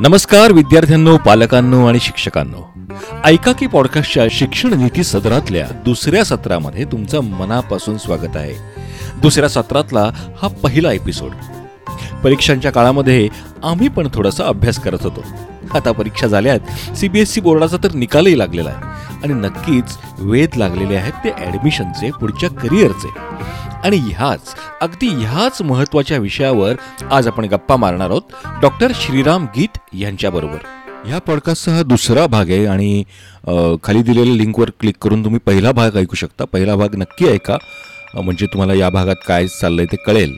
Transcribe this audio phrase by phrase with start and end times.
[0.00, 2.80] नमस्कार विद्यार्थ्यांनो पालकांनो आणि शिक्षकांनो.
[3.24, 8.54] ऐका की पॉडकास्टच्या शिक्षण नीती सदरातल्या दुसऱ्या सत्रामध्ये तुमचं मनापासून स्वागत आहे.
[9.20, 10.10] दुसऱ्या सत्रातला
[10.42, 11.30] हा पहिला एपिसोड
[12.24, 13.28] परीक्षांच्या काळामध्ये
[13.64, 15.24] आम्ही पण थोडासा अभ्यास करत होतो.
[15.74, 18.94] आता परीक्षा झाल्यात सी बी एस बोर्डाचा तर निकालही लागलेला आहे.
[19.16, 23.08] आणि नक्कीच वेध लागलेले आहेत ते ॲडमिशनचे पुढच्या करिअरचे
[23.84, 26.74] आणि ह्याच अगदी ह्याच महत्त्वाच्या विषयावर
[27.10, 28.22] आज आपण गप्पा मारणार आहोत.
[28.62, 30.58] डॉक्टर श्रीराम गीत यांच्याबरोबर.
[31.06, 33.02] ह्या पॉडकास्टचा हा दुसरा भाग आहे आणि
[33.84, 36.44] खाली दिलेल्या लिंकवर क्लिक करून तुम्ही पहिला भाग ऐकू शकता.
[36.44, 37.56] पहिला भाग नक्की ऐका.
[38.16, 40.34] म्हणजे तुम्हाला या भागात काय चाललंय ते कळेल.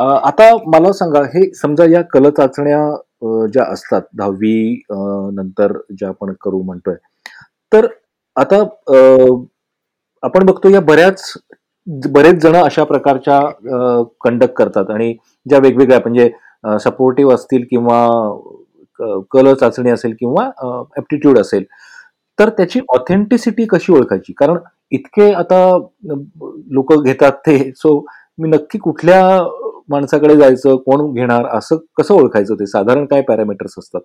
[0.00, 4.82] आता मला सांगा हे समजा या कल चाचण्या ज्या असतात दहावी
[5.34, 6.94] नंतर ज्या आपण करू म्हणतोय
[7.72, 7.86] तर
[8.36, 8.62] आता
[10.22, 11.32] आपण बघतो या बऱ्याच
[12.08, 13.40] बरेच जण अशा प्रकारच्या
[14.24, 15.12] कंडक्ट करतात आणि
[15.46, 16.30] ज्या वेगवेगळ्या म्हणजे
[16.80, 18.06] सपोर्टिव्ह असतील किंवा
[19.30, 20.50] कल चाचणी असेल किंवा
[20.96, 21.64] ऍप्टिट्यूड असेल
[22.38, 24.32] तर त्याची ऑथेंटिसिटी कशी ओळखायची?
[24.32, 24.58] कारण
[24.90, 25.78] इतके आता
[26.70, 27.98] लोक घेतात ते सो
[28.38, 29.20] मी नक्की कुठल्या
[29.90, 32.66] माणसाकडे जायचं कोण घेणार असं कसं ओळखायचं ते?
[32.66, 34.00] साधारण काय पॅरामीटर्स असतात?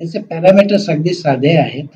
[0.00, 1.86] त्याचे पॅरामीटर्स अगदी साधे आहेत.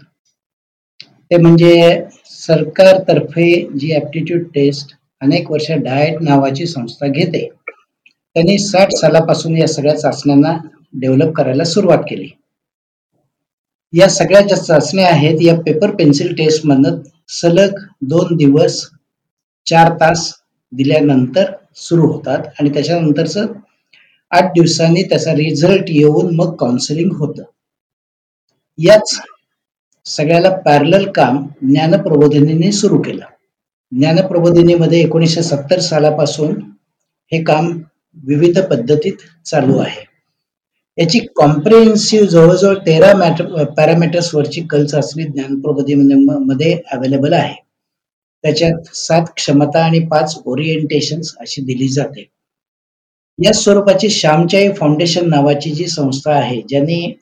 [1.30, 7.48] ते म्हणजे सरकारतर्फे जी ऍप्टिट्यूड टेस्ट अनेक वर्ष डाएट नावाची संस्था घेते
[8.36, 10.56] त्यांनी साठ सालापासून या सगळ्या चाचण्यांना
[10.94, 12.28] डेव्हलप करायला सुरुवात केली.
[13.92, 16.98] या सगळ्या ज्या चाचण्या आहेत या पेपर पेन्सिल टेस्ट मधनं
[17.32, 18.80] सलग दोन दिवस
[19.66, 20.32] चार तास
[20.72, 23.36] दिल्यानंतर सुरू होतात आणि त्याच्यानंतरच
[24.32, 27.42] आठ दिवसांनी त्याचा रिझल्ट येऊन मग काउन्सिलिंग होतं.
[28.78, 29.20] याच
[30.06, 33.24] सगळ्याला पॅरल काम ज्ञानप्रबोधिनीने सुरू केलं.
[33.92, 36.54] ज्ञानप्रबोधिनीमध्ये एकोणीसशे सत्तर सालापासून
[37.32, 37.78] हे काम
[38.24, 40.04] विविध पद्धतीत चालू आहे.
[40.98, 47.54] याची कॉम्प्रिहेन्सिव्ह जवळजवळ तेरा मॅटर पॅरामीटर्स वरची कल चाचणी ज्ञानप्रबोधिनीमध्ये अवेलेबल आहे.
[48.44, 52.24] त्याच्यात सात क्षमता आणि पाच ओरिएंटेशन अशी दिली जाते.
[53.38, 57.12] या स्वरूपाची श्यामच्याई फाउंडेशन नावाची जी संस्था आहे ज्यांनी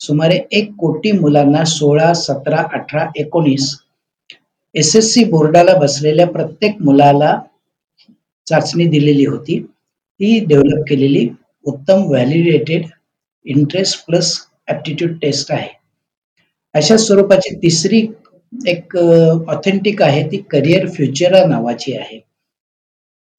[0.00, 3.74] सुमारे एक कोटी मुलांना सोळा सतरा अठरा एकोणीस
[4.74, 7.38] एस एस सी बोर्डाला बसलेल्या प्रत्येक मुलाला
[8.46, 9.58] चाचणी दिलेली होती.
[10.20, 11.28] ती डेव्हलप केलेली
[11.64, 12.86] उत्तम validated
[13.46, 14.34] interest plus
[14.68, 15.68] aptitude test आहे.
[16.74, 18.06] अशा स्वरूपाची तिसरी
[18.66, 22.18] एक ऑथेंटिक आहे ती करिअर फ्युचरा नावाची आहे.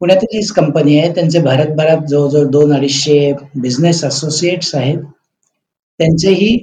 [0.02, 1.14] पुण्यातील हीच कंपनी आहे.
[1.16, 4.98] त्यांचे भारतभरात जवळजवळ दोन अडीचशे बिझनेस असोसिएट्स आहेत.
[6.00, 6.56] त्यांचेही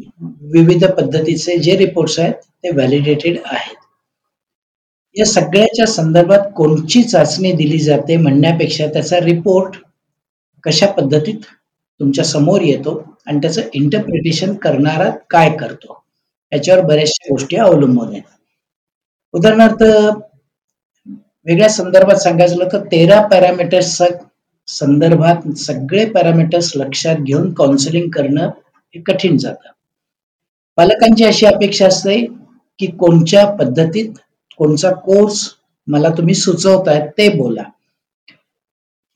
[0.55, 3.77] विविध पद्धतीचे जे रिपोर्ट्स आहेत ते व्हॅलिडेटेड आहेत.
[5.17, 9.77] या सगळ्याच्या संदर्भात कोणची चाचणी दिली जाते म्हणण्यापेक्षा त्याचा रिपोर्ट
[10.65, 11.41] कशा पद्धतीत
[12.01, 16.03] तुमच्यासमोर येतो आणि त्याचं इंटरप्रिटेशन करणारा काय करतो
[16.53, 18.23] याच्यावर बऱ्याचशा गोष्टी अवलंबून आहेत.
[19.35, 19.83] उदाहरणार्थ
[21.47, 23.97] वेगळ्या संदर्भात सांगायचं झालं तर तेरा पॅरामीटर्स
[24.69, 28.49] संदर्भात सगळे पॅरामीटर्स लक्षात घेऊन काउन्सिलिंग करणं
[28.95, 29.71] हे कठीण जातं.
[30.79, 32.19] पालकांची अशी अपेक्षा असते
[32.81, 34.13] की कोणत्या पद्धतीत
[34.59, 35.49] कोणचा कोर्स
[35.89, 37.63] मला तुम्ही सुचवताय ते बोला.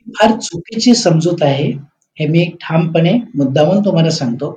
[0.07, 1.71] फार चुकीची समजूत आहे
[2.19, 4.51] हे मी ठामपणे मुद्दामून तुम्हाला सांगतो.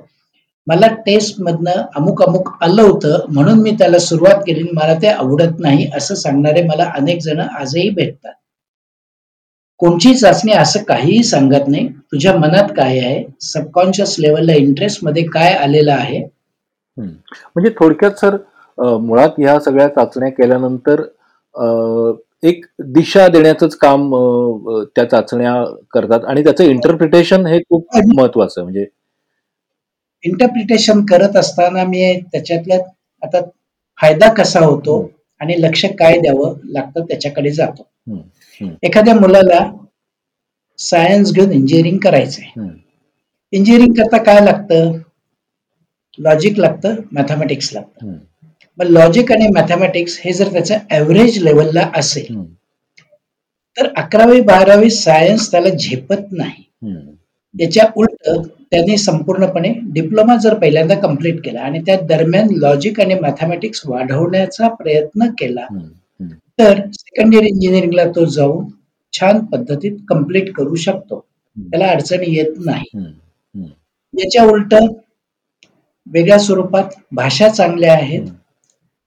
[0.70, 5.08] मला टेस्ट मधनं अमुक अमुक आलं होतं म्हणून मी त्याला सुरुवात केली आणि मला ते
[5.08, 8.32] आवडत नाही असं सांगणारे मला अनेक जण आजही भेटतात.
[9.80, 11.86] कोणची चाचणी असं काहीही सांगत नाही.
[11.88, 13.24] तुझ्या मनात काय आहे?
[13.42, 16.22] सबकॉन्शियस लेवलला इंटरेस्टमध्ये काय आलेलं आहे.
[16.96, 18.36] म्हणजे थोडक्यात सर
[18.78, 21.02] मुळात ह्या सगळ्या चाचण्या केल्यानंतर
[22.42, 24.10] एक दिशा देण्याचंच काम
[24.96, 25.54] त्या चाचण्या
[25.94, 28.64] करतात आणि त्याचं इंटरप्रिटेशन हे खूप महत्वाचं आहे.
[28.64, 28.86] म्हणजे
[30.24, 32.78] इंटरप्रिटेशन करत असताना मी त्याच्यातल्या
[33.22, 33.40] आता
[33.98, 34.96] फायदा कसा होतो
[35.40, 37.86] आणि लक्ष काय द्यावं लागतं त्याच्याकडे जातो.
[38.82, 39.60] एखाद्या मुलाला
[40.78, 42.44] सायन्स घेऊन इंजिनिअरिंग करायचंय.
[43.52, 44.92] इंजिनिअरिंग करता काय लागतं
[46.18, 48.12] लॉजिक लागतं मॅथमॅटिक्स लागतं.
[48.78, 52.42] मग लॉजिक आणि मॅथमॅटिक्स हे जर त्याच्या ॲव्हरेज लेवलला असेल.
[53.76, 57.10] तर अकरावी बारावी सायन्स त्याला झेपत नाही हम्म.
[57.54, 58.28] याच्या उलट
[58.72, 65.26] त्यांनी संपूर्णपणे डिप्लोमा जर पहिल्यांदा कंप्लीट केला आणि त्या दरम्यान लॉजिक आणि मॅथमॅटिक्स वाढवण्याचा प्रयत्न
[65.38, 65.66] केला.
[66.58, 68.64] तर सेकंड इयर इंजिनिअरिंगला तो जाऊन
[69.12, 71.24] छान पद्धतीत कंप्लीट करू शकतो
[71.56, 72.84] त्याला अडचणी येत नाही.
[74.14, 74.74] याच्या उलट
[76.06, 78.26] वेगळ्या स्वरूपात भाषा चांगल्या आहेत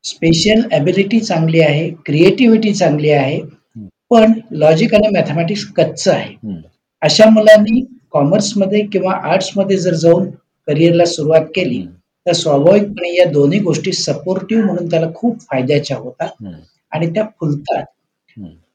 [0.05, 3.39] स्पेशल ॲबिलिटी चांगली आहे क्रिएटिव्हिटी चांगली आहे
[4.11, 6.35] पण लॉजिक आणि मॅथमॅटिक्स कच्चं आहे.
[7.01, 7.81] अशा मुलांनी
[8.13, 10.29] कॉमर्समध्ये किंवा आर्ट्समध्ये जर जाऊन
[10.67, 11.85] करिअरला सुरुवात केली
[12.25, 16.29] तर स्वाभाविकपणे या दोन्ही गोष्टी सपोर्टिव्ह म्हणून त्याला खूप फायद्याच्या होतात.
[16.91, 17.83] आणि त्या फुलतात.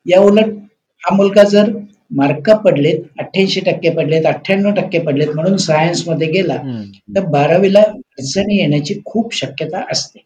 [0.07, 0.49] या उलट
[1.03, 1.71] हा मुलगा जर
[2.11, 6.83] मार्क पडलेत अठ्ठ्याऐंशी टक्के पडलेत अठ्ठ्याण्णव टक्के पडलेत म्हणून सायन्समध्ये गेला हम्म,
[7.17, 10.19] तर बारावीला अडचणी येण्याची खूप शक्यता असते.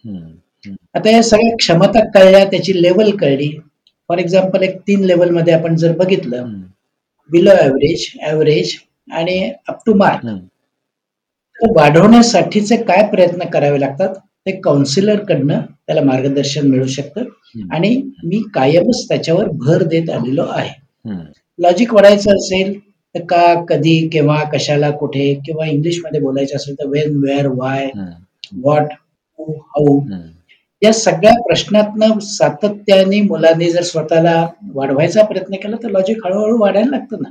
[0.95, 3.51] आता या सगळ्या क्षमता कळल्या त्याची लेवल कळली.
[4.11, 6.53] फॉर एक्झाम्पल एक तीन लेवलमध्ये आपण जर बघितलं
[7.31, 8.73] बिलो ऍव्हरेज ऍव्हरेज
[9.09, 10.27] आणि अप टू मार्क.
[11.57, 14.15] तर वाढवण्यासाठीचे काय प्रयत्न करावे लागतात?
[14.47, 17.25] ते काउन्सिलर कडनं त्याला मार्गदर्शन मिळू शकतं.
[17.73, 17.91] आणि
[18.25, 20.71] मी कायमच त्याच्यावर भर देत आलेलो आहे.
[21.59, 22.79] लॉजिक वाढायचं असेल
[23.15, 27.89] तर का कधी केव्हा कशाला कुठे किंवा इंग्लिशमध्ये बोलायचं असेल तर when where why
[28.55, 28.93] what
[29.39, 30.01] who how.
[30.83, 37.17] या सगळ्या प्रश्नातनं सातत्याने मुलांनी जर स्वतःला वाढवायचा प्रयत्न केला तर लॉजिक हळूहळू वाढायला लागतं
[37.23, 37.29] ना.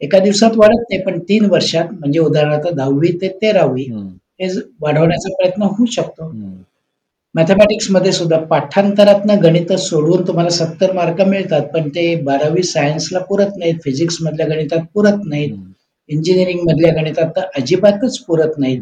[0.00, 3.84] एका दिवसात वाढत नाही पण तीन वर्षात म्हणजे उदाहरणार्थ दहावी ते तेरावी
[4.40, 4.48] हे
[4.80, 6.30] वाढवण्याचा प्रयत्न होऊ शकतो.
[7.34, 13.78] मॅथमॅटिक्समध्ये सुद्धा पाठांतरातनं गणित सोडवून तुम्हाला सत्तर मार्क मिळतात पण ते बारावी सायन्सला पुरत नाहीत
[13.84, 15.56] फिजिक्स मधल्या गणितात पुरत नाहीत
[16.08, 18.80] इंजिनिअरिंग मधल्या गणितात तर अजिबातच पुरत नाहीत.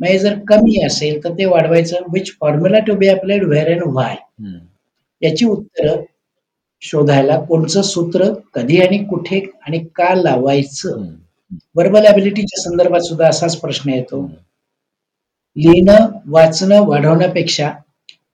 [0.00, 3.82] मग हे जर कमी असेल तर ते वाढवायचं which formula to be applied where and
[3.84, 4.16] why.
[5.22, 6.02] याची उत्तरं
[6.80, 11.06] शोधायला कोणचं सूत्र कधी आणि कुठे आणि का लावायचं?
[11.74, 14.30] वर्बल ॲबिलिटीच्या संदर्भात सुद्धा असाच प्रश्न येतो.
[15.56, 17.70] लिहिणं वाचणं वाढवण्यापेक्षा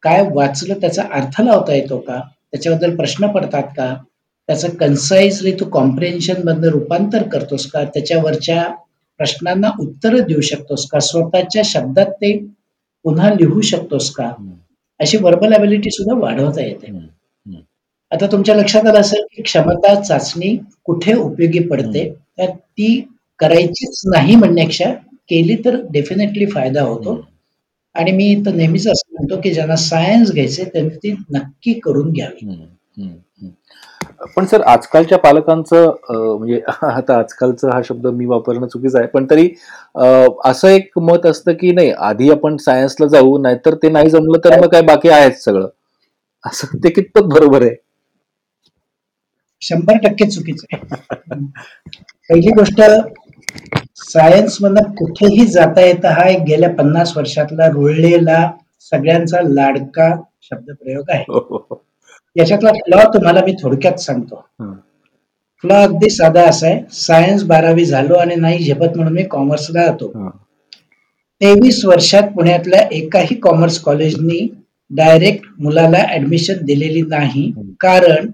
[0.03, 2.21] काय वाचलं त्याचा अर्थ लावता येतो का?
[2.51, 3.95] त्याच्याबद्दल प्रश्न पडतात का?
[4.47, 7.85] त्याचं कन्साइजली तू कॉम्प्रिहेन्शन मधनं रूपांतर करतोस का?
[7.85, 8.63] त्याच्यावरच्या
[9.19, 10.99] प्रश्नांना उत्तर देऊ शकतोस का?
[10.99, 12.39] स्वतःच्या शब्दात ते
[13.05, 14.31] पुन्हा लिहू शकतोस का?
[15.01, 16.93] अशी वर्बल ॲबिलिटी सुद्धा वाढवता येते.
[18.13, 22.09] आता तुमच्या लक्षात आलं असेल की क्षमता चाचणी कुठे उपयोगी पडते?
[22.39, 23.01] तर ती
[23.41, 24.93] करायचीच नाही म्हणण्यापेक्षा
[25.31, 27.21] केली तर डेफिनेटली फायदा होतो.
[27.95, 32.55] आणि मी तर नेहमीच असं म्हणतो की ज्यांना सायन्स घ्यायचे त्यांनी ती नक्की करून घ्यावी.
[34.37, 39.49] पण सर आजकालच्या पालकांचं म्हणजे आता आजकालचा हा शब्द मी वापरणं चुकीचं आहे पण तरी
[40.45, 44.61] असं एक मत असतं की नाही आधी आपण सायन्सला जाऊ नाहीतर ते नाही जमलं तर
[44.61, 45.69] मग काय बाकी आहेच सगळं.
[46.45, 47.75] असं ते कितपत बरोबर आहे?
[49.65, 50.87] शंभर टक्के चुकीचं आहे.
[52.31, 52.83] पहिली गोष्ट
[53.97, 58.51] सायन्स मधनं कुठेही जाता येतं हा एक गेल्या पन्नास वर्षातला रुळलेला
[58.81, 61.25] सगळ्यांचा लाडका शब्दप्रयोग आहे.
[62.37, 64.45] याच्यातला फ्लॉ तुम्हाला मी थोडक्यात सांगतो.
[64.61, 64.73] हं.
[65.63, 66.83] फ्लॉ अगदी साधा असा आहे.
[66.93, 70.13] सायन्स बारावी झालो आणि नाही झेपत म्हणून मी कॉमर्सला जातो.
[70.15, 70.31] हं.
[71.41, 74.55] तेवीस वर्षात पुण्यातल्या एकाही कॉमर्स कॉलेजनी
[74.91, 77.53] डायरेक्ट मुलाला ऍडमिशन दिलेली नाही.
[77.81, 78.31] कारण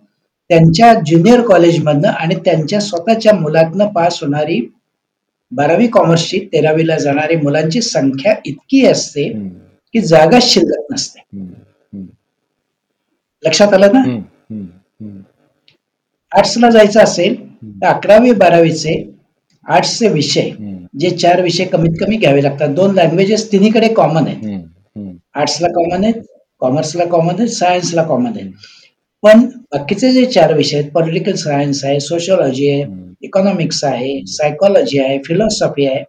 [0.50, 4.61] त्यांच्या ज्युनियर कॉलेजमधनं आणि त्यांच्या स्वतःच्या मुलातनं पास होणारी
[5.53, 9.29] बारावी कॉमर्सची तेरावीला जाणारी मुलांची संख्या इतकी असते.
[9.95, 11.21] की जागा शिल्लक नसते.
[13.43, 14.03] लक्षात आलं ना.
[16.33, 17.37] आर्ट्सला जायचं असेल
[17.83, 18.95] तर अकरावी बारावीचे
[19.67, 20.50] आर्ट्सचे विषय.
[20.99, 22.69] जे चार विषय कमीत कमी घ्यावे लागतात.
[22.69, 24.45] दोन लँग्वेजेस तिन्हीकडे कॉमन आहेत.
[25.35, 26.23] आर्ट्सला कॉमन आहेत
[26.61, 28.50] कॉमर्सला कॉमन आहेत सायन्सला कॉमन आहेत.
[29.23, 32.85] पण बाकीचे जे चार विषय आहेत पॉलिटिकल सायन्स आहे सोशोलॉजी आहे.
[33.23, 36.04] इकॉनॉमिक्स आहे सायकॉलॉजी आहे फिलॉसॉफी आहे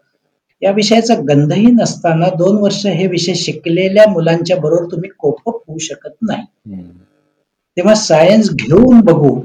[0.61, 6.15] या विषयाचा गंधही नसताना दोन वर्ष हे विषय शिकलेल्या मुलांच्या बरोबर तुम्ही कोप होऊ शकत
[6.21, 6.43] नाही.
[7.77, 9.39] तेव्हा सायन्स घेऊन बघू.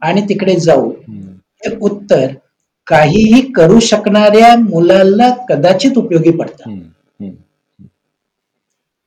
[0.00, 1.76] आणि तिकडे जाऊ हं.
[1.80, 2.26] उत्तर
[2.86, 6.70] काहीही करू शकणाऱ्या मुलाला कदाचित उपयोगी पडतं.
[6.70, 7.30] हं.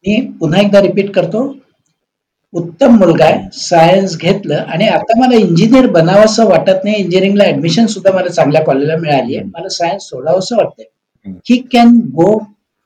[0.06, 1.56] मी पुन्हा एकदा रिपीट करतो
[2.54, 8.12] उत्तम मुलगा आहे सायन्स घेतलं आणि आता मला इंजिनियर बनावंसं वाटत नाही इंजिनिअरिंगला ऍडमिशन सुद्धा
[8.12, 9.46] मला चांगल्या कॉलेजला मिळाली आहे.
[9.46, 10.86] मला सायन्स सोडावंसं वाटतंय.
[11.50, 12.38] He can go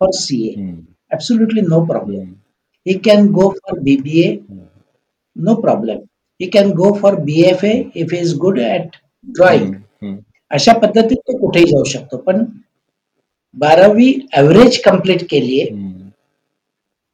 [0.02, 0.54] for C A.
[1.12, 2.98] Absolutely no problem hmm.
[3.06, 4.36] Can go for BBA
[5.36, 5.98] no problem
[6.40, 8.96] he can go for B F A if is good at
[9.28, 9.74] drawing.
[10.52, 12.18] अशा पद्धतीत तो कुठेही जाऊ शकतो.
[12.18, 12.46] पण
[13.56, 15.95] बारावी ऍव्हरेज कंप्लीट केली आहे हं.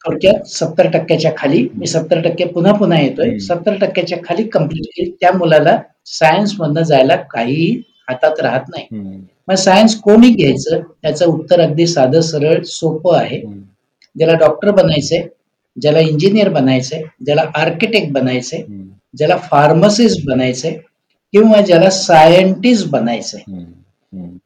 [0.05, 3.37] थोडक्यात सत्तर टक्क्याच्या खाली मी सत्तर टक्के पुन्हा पुन्हा येतोय.
[3.39, 7.71] सत्तर टक्क्याच्या खाली कंप्लीट केली त्या मुलाला सायन्स मधनं जायला काहीही
[8.09, 8.87] हातात राहत नाही.
[9.47, 13.41] मग सायन्स कोणी घ्यायचं त्याचं उत्तर अगदी साधं सरळ सोपं आहे.
[14.15, 15.21] ज्याला डॉक्टर बनायचंय
[15.77, 18.61] ज्याला इंजिनियर बनायचंय ज्याला आर्किटेक्ट बनायचंय.
[19.17, 20.77] ज्याला फार्मसिस्ट बनायचंय
[21.33, 23.41] किंवा ज्याला सायंटिस्ट बनायचंय.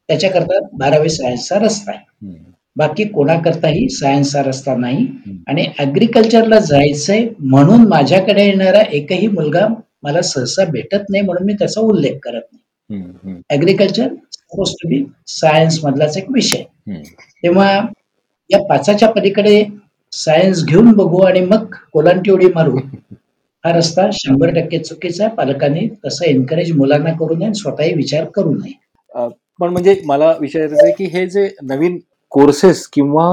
[0.08, 2.28] त्याच्याकरता बारावी सायन्सचा रस्ता आहे.
[2.76, 5.06] बाकी कोणाकरताही सायन्सचा रस्ता नाही.
[5.48, 9.66] आणि ऍग्रिकल्चरला जायचंय म्हणून माझ्याकडे येणारा एकही मुलगा
[10.02, 13.34] मला सहसा भेटत नाही म्हणून मी त्याचा उल्लेख करत नाही.
[13.50, 16.62] Agriculture suppose to be science मधलाच एक विषय.
[17.42, 17.70] तेव्हा
[18.50, 19.62] या पाचाच्या पलीकडे
[20.12, 22.76] सायन्स घेऊन बघू आणि मग कोलांटी उडी मारू
[23.64, 28.54] हा रस्ता शंभर टक्के चुकीचा आहे पालकांनी तसं एनकरेज मुलांना करू नये स्वतःही विचार करू
[28.54, 29.28] नये
[29.60, 31.98] पण म्हणजे मला विचारायचं आहे की हे जे नवीन
[32.36, 33.26] कोर्सेस किंवा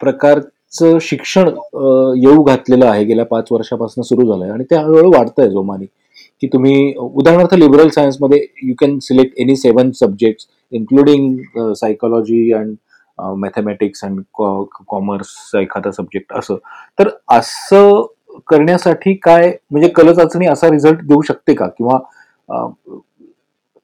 [0.00, 1.48] प्रकारचं शिक्षण
[2.18, 3.04] येऊ घातलेलं आहे.
[3.04, 5.84] गेल्या पाच वर्षापासून सुरू झालंय आणि ते हळूहळू वाढतंय जोमाने.
[6.42, 12.74] की तुम्ही उदाहरणार्थ लिबरल सायन्समध्ये you can select any seven subjects including psychology and
[13.38, 14.20] mathematics and
[14.88, 16.56] commerce एखादा सब्जेक्ट असं.
[16.98, 18.02] तर असं
[18.48, 21.66] करण्यासाठी काय म्हणजे कल चाचणी असा रिझल्ट देऊ शकते का?
[21.68, 21.98] किंवा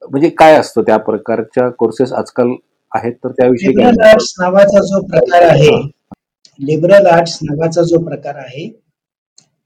[0.03, 2.53] म्हणजे काय असतं त्या प्रकारच्या कोर्सेस आजकाल
[2.91, 5.71] आहेत तर त्याविषयी लिबरल आर्ट्स नावाचा जो प्रकार आहे
[6.59, 8.65] लिबरल आर्ट्स नावाचा जो प्रकार आहे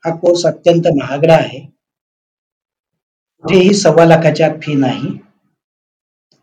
[0.04, 1.60] हा कोर्स अत्यंत महागडा आहे.
[3.44, 5.18] कुठेही सव्वा लाखाच्या फी नाही.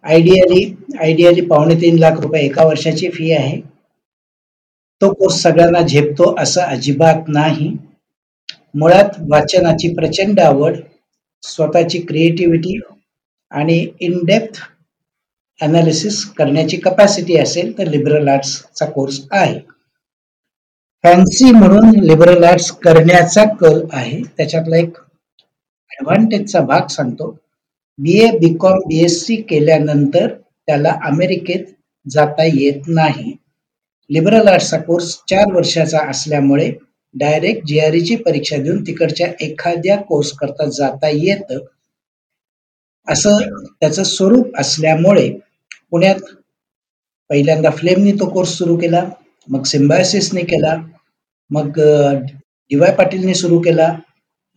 [0.05, 0.63] आयडियली
[1.01, 3.61] आयडियली पावणे तीन लाख रुपये एका वर्षाची फी आहे.
[5.01, 7.69] तो कोर्स सगळ्यांना झेपतो असं अजिबात नाही.
[8.75, 10.77] मुळात वाचनाची प्रचंड आवड
[11.43, 12.79] स्वतःची क्रिएटिव्हिटी
[13.53, 14.61] आणि इन डेप्थ
[15.61, 19.59] अनालिसिस करण्याची कपॅसिटी असेल तर लिबरल आर्ट्सचा कोर्स आहे.
[21.05, 24.23] फॅन्सी म्हणून लिबरल आर्ट्स करण्याचा कल आहे.
[24.37, 24.99] त्याच्यातला एक
[25.91, 27.37] ऍडव्हान्टेजचा भाग सांगतो.
[27.99, 30.29] B A B Com B S C केल्यानंतर
[30.67, 31.65] त्याला अमेरिकेत
[32.07, 33.33] जाता येत नाही.
[34.11, 36.71] लिबरल आर्ट्सचा कोर्स चार वर्षाचा असल्यामुळे
[37.15, 41.59] डायरेक्ट जी आर ची परीक्षा देऊन तिकडच्या एखाद्या कोर्स करता जाता येतं.
[43.09, 43.37] असं
[43.81, 45.29] त्याचं स्वरूप असल्यामुळे
[45.92, 46.18] पुण्यात.
[47.30, 49.04] पहिल्यांदा फ्लेमनी तो कोर्स सुरू केला.
[49.49, 50.75] मग सिम्बायसिसने केला.
[51.50, 51.78] मग
[52.71, 53.95] डी वाय पाटीलने सुरू केला.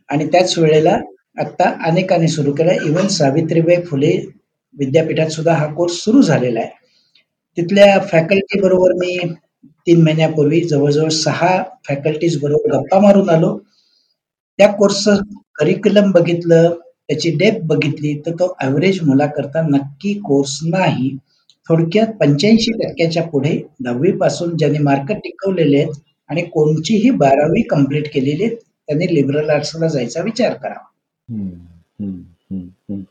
[0.09, 0.97] आणि त्याच वेळेला
[1.37, 2.71] आता अनेकांनी सुरू केला.
[2.85, 4.11] इवन सावित्रीबाई फुले
[4.79, 6.69] विद्यापीठात सुद्धा हा कोर्स सुरू झालेला आहे.
[7.57, 9.17] तिथल्या फॅकल्टी बरोबर मी
[9.87, 11.57] तीन महिन्यापूर्वी जवळजवळ सहा
[11.87, 13.57] फॅकल्टीज बरोबर गप्पा मारून आलो.
[14.59, 15.21] त्या कोर्सचं
[15.55, 16.73] करिक्युलम बघितलं.
[17.11, 21.09] त्याची डेप बघितली तर तो ॲव्हरेज मुलाकरता नक्की कोर्स नाही.
[21.67, 23.49] थोडक्यात पंच्याऐंशी टक्क्याच्या पुढे
[23.79, 25.93] दहावी पासून ज्यांनी मार्क टिकवलेले आहेत
[26.29, 28.55] आणि कोणचीही बारावी कंप्लीट केलेली आहेत
[28.87, 30.85] त्यांनी लिबरल आर्ट्सला जायचा विचार करावा.
[31.29, 31.49] हम्म,
[31.99, 33.01] हम्म, हम्म, हम्म.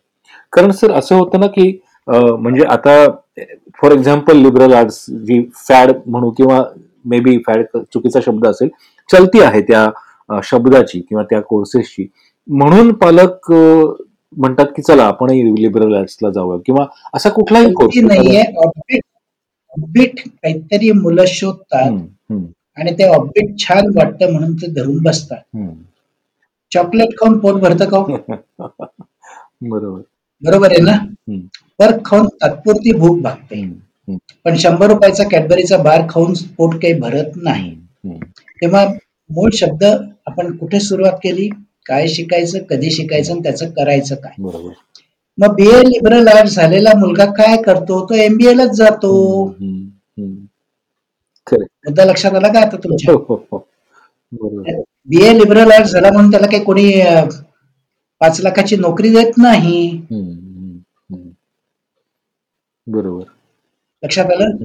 [0.52, 1.70] कारण सर असं होतं ना की
[2.08, 2.94] अ, म्हणजे आता
[3.78, 6.62] फॉर एक्झाम्पल लिबरल आर्ट्स जी फॅड म्हणू किंवा
[7.04, 7.64] मे बी फॅड
[7.94, 8.68] चुकीचा शब्द असेल
[9.08, 9.84] चलती आहे त्या
[10.28, 12.06] अ, शब्दाची किंवा त्या कोर्सेसची
[12.48, 18.42] म्हणून पालक म्हणतात की चला आपण लिबरल आर्ट्सला जाऊया किंवा असा कुठलाही कोर्स नाहीये.
[18.58, 19.02] ऑब्बिट
[19.72, 22.32] ऑब्बिट काहीतरी मुलं शोधतात
[22.78, 25.56] आणि ते ऑब्बिट छान वाटतं म्हणून ते धरून बसतात.
[26.72, 28.16] चॉकलेट खाऊन पोट भरतं का हो?
[29.62, 30.00] बरोबर.
[30.42, 30.96] बरोबर आहे ना.
[31.78, 33.62] पर खाऊन तात्पुरती भूक भागते.
[34.44, 37.74] पण शंभर रुपयाचा कॅडबरीचा बार खाऊन पोट काही भरत नाही.
[38.62, 38.84] तेव्हा
[39.30, 41.48] मूळ शब्द आपण कुठे सुरुवात केली?
[41.90, 44.32] काय शिकायचं कधी शिकायचं आणि त्याचं करायचं काय?
[44.38, 44.72] बरोबर.
[45.38, 48.04] मग बी ए लिबरल आर्ट झालेला मुलगा काय करतो?
[48.10, 49.12] तो एमबीए लाच जातो.
[51.46, 53.14] मुद्दा लक्षात आला का आता तुमच्या?
[55.08, 56.90] बी ए लिबरल आर्ट झाला म्हणून त्याला काही कोणी
[58.20, 59.90] पाच लाखाची नोकरी देत नाही.
[62.86, 63.24] बरोबर.
[64.02, 64.56] लक्षात आलं?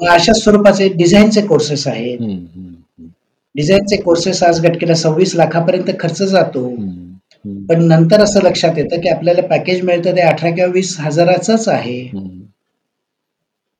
[0.00, 2.18] अशा स्वरूपाचे डिझाईनचे कोर्सेस आहेत.
[3.54, 6.68] डिझाईनचे कोर्सेस आज गटकेला सव्वीस लाखापर्यंत खर्च जातो.
[7.68, 12.00] पण नंतर असं लक्षात येतं की आपल्याला पॅकेज मिळतं ते अठरा किंवा वीस हजाराचंच आहे.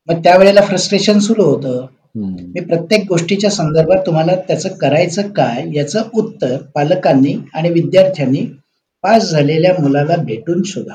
[0.09, 1.87] मग त्यावेळेला फ्रस्ट्रेशन सुरू होतं.
[2.17, 8.45] मी प्रत्येक गोष्टीच्या संदर्भात तुम्हाला त्याचं करायचं काय याचं उत्तर पालकांनी आणि विद्यार्थ्यांनी
[9.05, 10.95] पास झालेल्या मुलाला भेटून शोधा.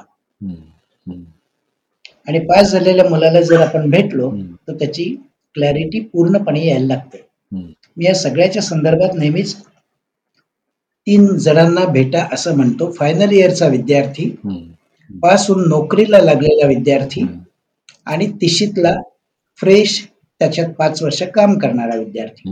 [2.27, 4.31] आणि पास झालेल्या मुलाला जर आपण भेटलो
[4.67, 5.03] तर त्याची
[5.55, 7.23] क्लॅरिटी पूर्णपणे यायला लागते.
[7.97, 9.55] मी या सगळ्याच्या संदर्भात नेहमीच
[11.07, 12.91] तीन जणांना भेटा असं म्हणतो.
[12.91, 14.29] फायनल इयरचा विद्यार्थी
[15.21, 17.21] पास होऊन नोकरीला लागलेला विद्यार्थी
[18.05, 18.93] आणि तिशीतला
[19.59, 19.99] फ्रेश
[20.41, 22.49] त्याच्यात पाच वर्ष काम करणारा विद्यार्थी.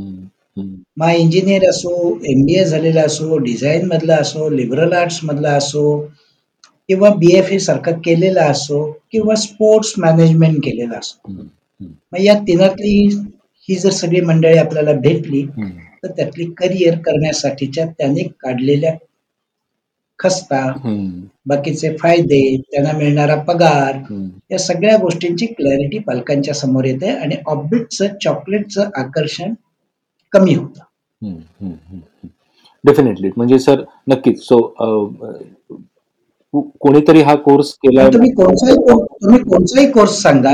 [0.97, 1.93] मग इंजिनियर असो
[2.31, 5.99] एमबीए झालेला असो डिझाईन मधला असो लिबरल आर्ट्स मधला असो
[6.87, 11.31] किंवा बी एफ ए सारखं केलेला असो किंवा स्पोर्ट्स मॅनेजमेंट केलेला असो.
[11.81, 13.07] मग या तिनातली
[13.69, 15.45] ही जर सगळी मंडळी आपल्याला भेटली.
[16.03, 18.93] तर त्यातली करिअर करण्यासाठीच्या त्याने काढलेल्या
[20.19, 20.61] खस्ता
[21.47, 22.41] बाकीचे फायदे
[22.71, 23.97] त्यांना मिळणारा पगार.
[24.51, 29.53] या सगळ्या गोष्टींची क्लॅरिटी पालकांच्या समोर येते आणि ऑब्बिटचं चॉकलेटचं आकर्षण
[30.33, 30.81] कमी होतं.
[32.83, 34.41] डेफिनेटली म्हणजे सर नक्कीच.
[34.41, 34.57] सो
[36.53, 40.51] कोणीतरी हा कोर्स केला तुम्ही कोणताही कोर्स तुम्ही कोणताही कोर्स सांगा.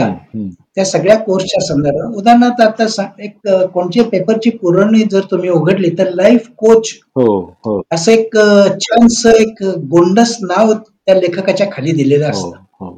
[0.75, 2.15] त्या सगळ्या कोर्सच्या संदर्भात.
[2.18, 7.25] उदाहरणार्थ आता एक कोणत्या पेपरची पुरवणी जर तुम्ही उघडली तर लाईफ कोच हो
[7.65, 7.82] हो.
[7.91, 8.36] असं एक
[8.82, 12.58] छानसं एक गोंडस नाव त्या लेखकाच्या खाली दिलेलं हो असतं.
[12.82, 12.89] हो.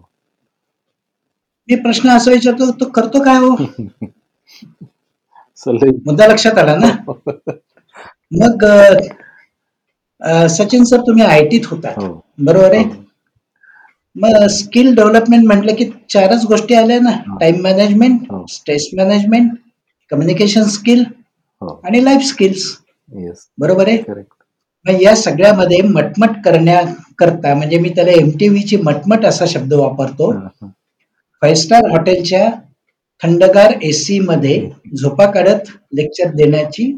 [1.70, 3.55] मी प्रश्न असा विचारतो तो करतो काय हो?
[6.05, 6.89] मुद्दा लक्षात आला ना?
[8.31, 8.63] मग
[10.50, 12.08] सचिन सर तुम्ही आय टीत होता हो.
[12.41, 12.83] बरोबर आहे?
[14.15, 17.10] मग स्किल डेव्हलपमेंट म्हटलं की चारच गोष्टी आल्या ना.
[17.27, 17.38] हो.
[17.38, 18.45] टाइम मॅनेजमेंट हो.
[18.50, 19.51] स्ट्रेस मॅनेजमेंट
[20.12, 21.03] कम्युनिकेशन स्किल
[21.62, 21.79] हो.
[21.86, 22.63] आणि लाईफ स्किल्स
[23.57, 23.98] बरोबर आहे?
[24.86, 30.31] मग या सगळ्यामध्ये मटमट करण्याकरता म्हणजे मी त्याला एमटीव्हीची मटमट असा शब्द वापरतो.
[31.41, 32.50] फाईव्ह स्टार हॉटेलच्या
[33.21, 34.69] थंडगार एसी मध्ये
[35.01, 36.91] झोपा काढत लेक्चर देण्याची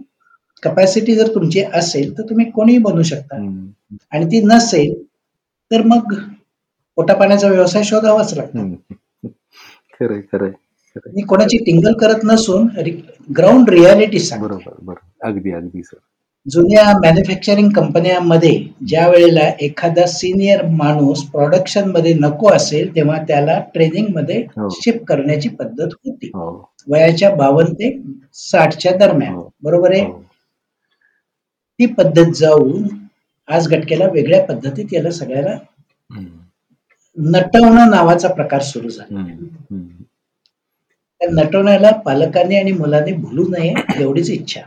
[0.63, 3.37] कपॅसिटी जर तुमची असेल तर तुम्ही कोणीही बनू शकता.
[4.11, 4.93] आणि ती नसेल
[5.73, 6.13] तर मग
[6.97, 8.67] पोटापाण्याचा व्यवसाय शोधावाच लागतो.
[9.93, 10.51] खरंय खरंय
[11.15, 12.67] मी कोणाची टिंगल करत नसून
[13.37, 15.97] ग्राउंड रियालिटी सांग बरोबर अगदी अगदी सर
[16.45, 18.51] जुन्या मॅन्युफॅक्चरिंग कंपन्यांमध्ये
[18.87, 24.69] ज्या वेळेला एखादा सिनियर माणूस प्रोडक्शनमध्ये नको असेल तेव्हा त्याला ट्रेनिंगमध्ये हो.
[24.69, 26.27] शिफ्ट करण्याची पद्धत होती.
[26.27, 26.69] हो.
[26.87, 27.97] वयाच्या बावन्न ते
[28.33, 29.33] साठच्या दरम्यान.
[29.33, 29.49] हो.
[29.63, 30.01] बरोबर आहे?
[30.01, 30.21] हो.
[31.79, 32.87] ती पद्धत जाऊन
[33.47, 35.57] आज घटकेला वेगळ्या पद्धतीत याला सगळ्याला.
[37.17, 39.25] नटवणं नावाचा प्रकार सुरू झाला.
[41.21, 44.61] नटवण्याला पालकांनी आणि मुलांनी भुलू नये एवढीच इच्छा.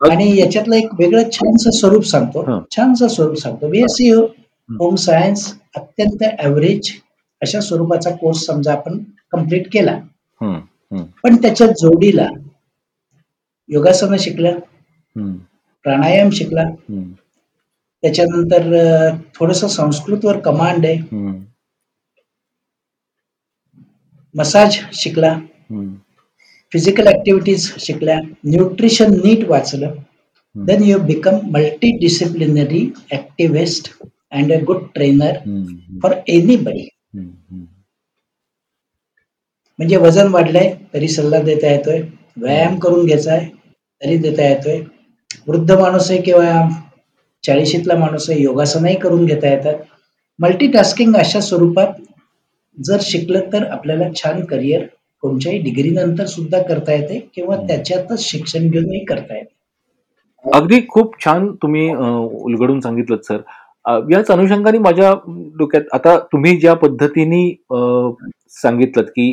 [0.00, 2.64] आणि याच्यातलं एक वेगळं छानसं स्वरूप सांगतो.
[2.70, 3.68] छानसं स्वरूप सांगतो.
[3.68, 6.90] बीएससी होम सायन्स अत्यंत ऍव्हरेज
[7.42, 8.98] अशा स्वरूपाचा कोर्स समजा आपण
[9.30, 9.98] कंप्लीट केला.
[11.22, 12.28] पण त्याच्या जोडीला
[13.68, 14.50] योगासनं शिकला.
[15.84, 16.62] प्राणायाम शिकला.
[18.02, 18.68] त्याच्यानंतर
[19.34, 20.98] थोडस संस्कृतवर कमांड आहे.
[24.34, 25.34] मसाज शिकला.
[26.72, 29.94] फिजिकल ऍक्टिव्हिटीज शिकल्या न्यूट्रिशन नीट वाचलं
[30.54, 35.36] then you become multi disciplinary activist and a good trainer.
[36.02, 36.88] For anybody.
[39.78, 42.00] म्हणजे वजन वाढलंय तरी सल्ला देता येतोय
[42.36, 43.48] व्यायाम करून घ्यायचा आहे
[44.00, 44.80] तरी देता येतोय
[45.46, 46.50] वृद्ध माणूस आहे किंवा
[47.44, 49.74] चाळीशीतला माणूस आहे योगासनही करून घेता येतात.
[50.38, 52.00] मल्टीटास्किंग अशा स्वरूपात
[52.78, 54.84] जर शिकलं तर आपल्याला छान करिअर
[55.22, 59.54] कोणत्याही डिग्री नंतर सुद्धा करता येते किंवा त्याच्यातच शिक्षण घेऊनही करता येते.
[60.44, 63.40] अगदी खूप छान तुम्ही उलगडून सांगितलं सर.
[64.10, 65.12] याच अनुषंगाने माझ्या
[65.58, 67.48] डोक्यात आता तुम्ही ज्या पद्धतीने
[68.62, 69.30] सांगितलं की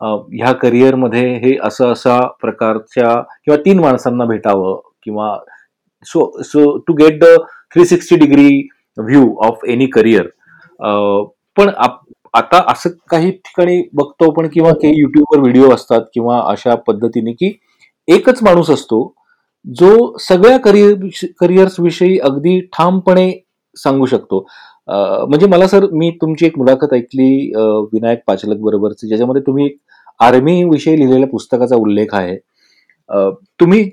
[0.00, 5.36] ह्या करिअरमध्ये हे असं असा प्रकारच्या किंवा तीन माणसांना भेटावं किंवा
[6.06, 7.36] so so to get the
[7.74, 10.26] three sixty degree view of any career
[11.56, 16.74] पण आप- आता असं काही ठिकाणी बघतो पण किंवा काही युट्यूबवर व्हिडिओ असतात किंवा अशा
[16.86, 17.52] पद्धतीने की
[18.08, 19.00] एकच माणूस असतो
[19.64, 20.94] जो सगळ्या करिअर
[21.40, 23.30] करिअर्स विषयी अगदी ठामपणे
[23.76, 24.46] सांगू शकतो.
[24.88, 27.30] म्हणजे मला सर मी तुमची एक मुलाखत ऐकली
[27.92, 29.68] विनायक पाचलक बरोबरची ज्याच्यामध्ये तुम्ही
[30.20, 32.36] आर्मी विषयी लिहिलेल्या पुस्तकाचा उल्लेख आहे.
[33.60, 33.88] तुम्ही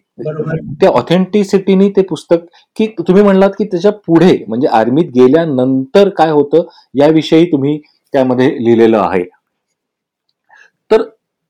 [0.82, 2.45] त्या ऑथेंटिसिटीनी ते पुस्तक
[2.78, 6.63] की तुम्ही म्हणलात की त्याच्या पुढे म्हणजे आर्मीत गेल्यानंतर काय होतं
[6.95, 7.78] याविषयी तुम्ही
[8.13, 9.23] त्यामध्ये लिहिलेलं आहे.
[10.91, 11.01] तर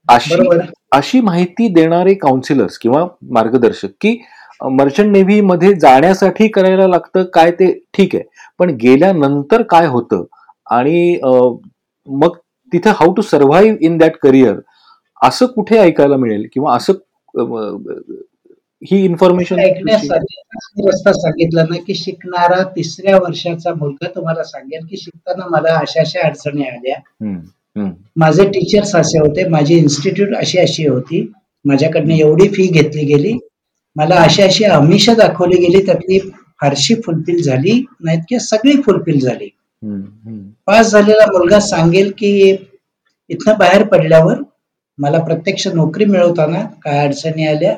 [0.08, 0.48] अशी
[0.92, 4.18] अशी माहिती देणारे काउन्सिलर्स किंवा मार्गदर्शक की
[4.64, 8.24] मर्चंट नेव्ही मध्ये जाण्यासाठी करायला लागतं काय ते ठीक आहे.
[8.60, 10.24] पण गेल्यानंतर काय होतं?
[10.72, 11.20] आणि
[12.08, 12.38] मग
[12.72, 14.60] तिथे how to survive in that career
[15.22, 16.48] असं कुठे ऐकायला मिळेल?
[16.54, 16.94] किंवा असं
[18.82, 25.74] ही इन्फॉर्मेशन रस्ता सांगितला ना की शिकणारा तिसऱ्या वर्षाचा मुलगा तुम्हाला सांगेल की शिकताना मला
[25.80, 27.00] अशा अशा अडचणी आल्या.
[28.16, 31.26] माझे टीचर्स असे होते माझी इन्स्टिट्यूट अशी अशी होती.
[31.66, 33.38] माझ्याकडनं एवढी फी घेतली गेली.
[33.96, 36.20] मला अशी अशी आमिष दाखवली गेली त्यातली
[36.62, 39.50] फारशी फुलफिल झाली नाहीत की सगळी फुलफिल झाली.
[40.68, 42.56] पास झालेला मुलगा सांगेल की
[43.30, 44.42] इथनं बाहेर पडल्यावर
[45.00, 47.76] मला प्रत्यक्ष नोकरी मिळवताना काय अडचणी आल्या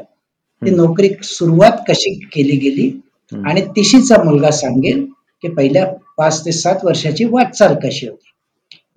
[0.62, 2.90] ती नोकरी सुरुवात कशी केली गेली
[3.32, 5.06] आणि तिशीचा मुलगा सांगेल
[5.44, 5.86] की पहिल्या
[6.18, 8.30] पाच ते सात वर्षाची वाटचाल कशी होती.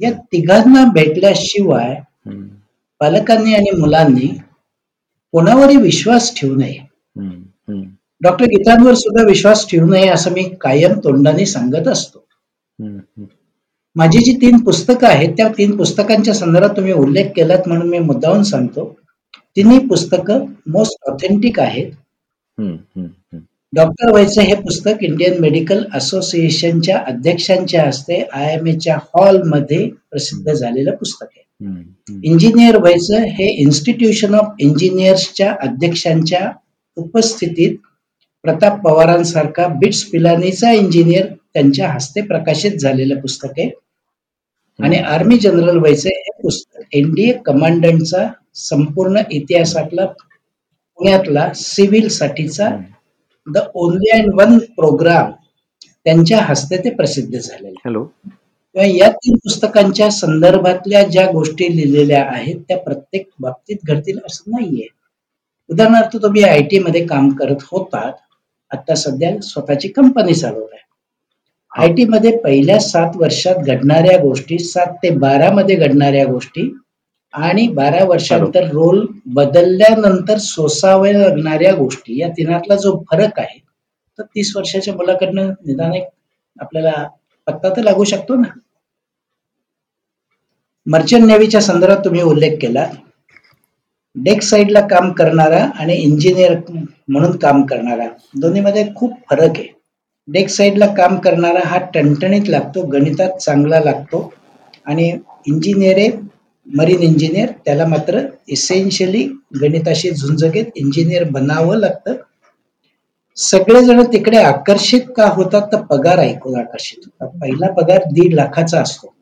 [0.00, 1.94] या तिघांना भेटल्याशिवाय
[3.00, 4.28] पालकांनी आणि मुलांनी
[5.34, 6.78] कोणावरही विश्वास ठेवू नये.
[8.22, 12.19] डॉक्टर गीतांवर सुद्धा विश्वास ठेवू नये असं मी कायम तोंडाने सांगत असतो.
[13.96, 18.42] माझी जी तीन पुस्तकं आहेत त्या तीन पुस्तकांच्या संदर्भात तुम्ही उल्लेख केलात म्हणून मी मुद्दाहून
[18.42, 18.84] सांगतो.
[19.56, 21.90] तिन्ही पुस्तकं मोस्ट ऑथेंटिक आहेत.
[23.72, 30.94] डॉक्टर वैसे हे पुस्तक इंडियन मेडिकल असोसिएशनच्या अध्यक्षांच्या हस्ते आय एम एच्या हॉलमध्ये प्रसिद्ध झालेलं
[30.96, 31.44] पुस्तक आहे.
[32.24, 36.50] इंजिनियर व्हायचं हे इन्स्टिट्यूशन ऑफ इंजिनियर्सच्या अध्यक्षांच्या
[36.96, 37.76] उपस्थितीत
[38.44, 43.70] प्रताप पवारांसारखा बिट्स पिलानीचा इंजिनियर त्यांच्या हस्ते प्रकाशित झालेलं पुस्तक आहे.
[44.78, 48.26] आणि आर्मी जनरल व्हायचं हे पुस्तक एनडीए कमांडंटचा
[48.58, 52.68] संपूर्ण इतिहासातला पुण्यातला सिव्हिल साठीचा
[53.46, 55.30] the only and one programme
[56.04, 62.60] त्यांच्या हस्ते ते प्रसिद्ध झालेले हॅलो किंवा या तीन पुस्तकांच्या संदर्भातल्या ज्या गोष्टी लिहिलेल्या आहेत
[62.68, 64.86] त्या प्रत्येक बाबतीत घडतील असं नाहीये.
[65.70, 68.12] उदाहरणार्थ तुम्ही आय टी मध्ये काम करत होतात
[68.70, 70.78] आता सध्या स्वतःची कंपनी चालवताय.
[71.72, 76.70] आय टी मध्ये पहिल्या सात वर्षात घडणाऱ्या गोष्टी सात ते बारा मध्ये घडणाऱ्या गोष्टी
[77.34, 83.58] आणि बारा वर्षांतर रोल बदलल्यानंतर सोसाव्या लागणाऱ्या गोष्टी या तिनातला जो फरक आहे
[84.18, 86.08] तर तीस वर्षाच्या मुलाकडनं निदान एक
[86.56, 87.06] आपल्याला
[87.46, 88.48] पत्ता तर लागू शकतो ना.
[90.86, 92.86] मर्चंट नेव्हीच्या संदर्भात तुम्ही उल्लेख केला.
[94.16, 96.56] डेक साईडला काम करणारा आणि इंजिनियर
[97.08, 99.68] म्हणून काम करणारा दोन्हीमध्ये खूप फरक आहे.
[100.30, 104.30] डेक साईडला काम करणारा हा टणटणीत लागतो गणितात चांगला लागतो.
[104.86, 105.10] आणि
[105.46, 106.10] इंजिनियर आहे
[106.66, 109.22] मरीन इंजिनियर त्याला मात्र इसेन्शियली
[109.60, 112.14] गणिताशी झुंज घेत इंजिनियर बनावं लागतं.
[113.36, 117.38] सगळेजण तिकडे आकर्षित का होतात तर पगार ऐकून आकर्षित होतात.
[117.40, 119.14] पहिला पगार दीड लाखाचा असतो.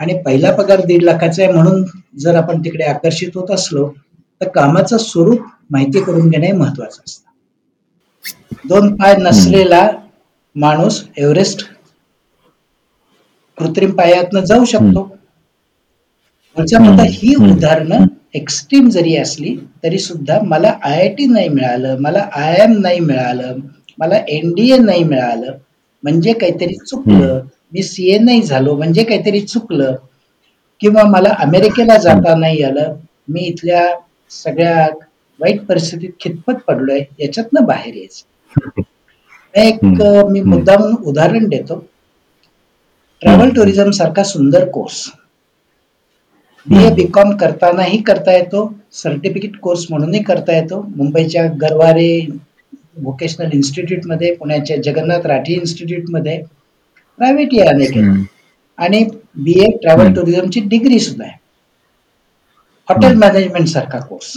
[0.00, 1.84] आणि पहिला पगार दीड लाखाचा आहे म्हणून
[2.18, 3.88] जर आपण तिकडे आकर्षित होत असलो
[4.40, 7.30] तर कामाचं स्वरूप माहिती करून घेणे महत्वाचं असतं.
[8.68, 9.82] दोन पाय नसलेला
[10.56, 11.64] माणूस एव्हरेस्ट
[13.58, 15.08] कृत्रिम पायातनं जाऊ शकतो.
[16.56, 18.04] मतात ही उदाहरणं
[18.34, 19.54] एक्स्ट्रीम जरी असली
[19.84, 23.56] तरी सुद्धा मला आय आय टी नाही मिळालं मला आय एम नाही मिळालं
[23.98, 25.52] मला एनडीए नाही मिळालं.
[26.04, 27.40] म्हणजे काहीतरी चुकलं.
[27.72, 29.94] मी सीए नाही झालो म्हणजे काहीतरी चुकलं.
[30.80, 32.94] किंवा मला अमेरिकेला जाता नाही आलं.
[33.28, 33.82] मी इथल्या
[34.34, 34.88] सगळ्या
[35.40, 38.82] वाईट परिस्थितीत खितपत पडलोय याच्यातनं बाहेर यायचं.
[39.54, 39.84] एक
[40.30, 41.84] मी मुद्दाम उदाहरण देतो.
[43.22, 45.10] ट्रॅव्हल टुरिझम सारखा सुंदर course.
[46.66, 48.60] B A B com करतानाही करता येतो
[48.92, 50.80] सर्टिफिकेट कोर्स म्हणूनही करता येतो.
[50.96, 52.08] मुंबईच्या गरवारे
[52.96, 56.42] व्होकेशनल इन्स्टिट्यूटमध्ये पुण्याच्या जगन्नाथ राठी इन्स्टिट्यूटमध्ये
[57.18, 58.26] प्रायव्हेट आहे अनेक.
[58.78, 59.04] आणि
[59.36, 61.36] बी ए ट्रॅव्हल टुरिझमची डिग्री सुद्धा आहे.
[62.88, 64.36] हॉटेल मॅनेजमेंट सारखा कोर्स.